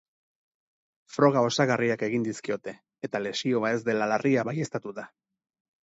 Froga 1.15 1.43
osagarriak 1.49 2.07
egin 2.09 2.27
dizkiote, 2.29 2.75
eta 3.09 3.25
lesioa 3.27 3.75
ez 3.79 3.87
dela 3.91 4.13
larria 4.15 4.51
baieztatu 4.53 5.01
da. 5.03 5.11